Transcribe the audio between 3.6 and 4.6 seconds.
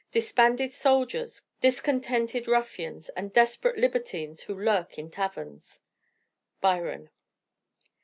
libertines who